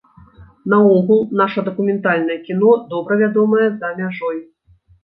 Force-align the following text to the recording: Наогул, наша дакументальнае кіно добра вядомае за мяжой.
Наогул, 0.73 1.21
наша 1.43 1.65
дакументальнае 1.69 2.39
кіно 2.49 2.75
добра 2.95 3.13
вядомае 3.25 3.67
за 3.79 3.97
мяжой. 4.03 4.47